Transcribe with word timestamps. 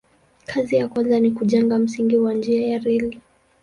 Kazi 0.47 0.75
ya 0.75 0.87
kwanza 0.87 1.19
ni 1.19 1.31
kujenga 1.31 1.79
msingi 1.79 2.17
wa 2.17 2.33
njia 2.33 2.67
ya 2.67 2.79
reli. 2.79 3.21